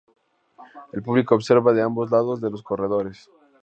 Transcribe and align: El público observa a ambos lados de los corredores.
El 0.93 1.03
público 1.03 1.35
observa 1.35 1.71
a 1.73 1.83
ambos 1.85 2.09
lados 2.09 2.41
de 2.41 2.49
los 2.49 2.63
corredores. 2.63 3.29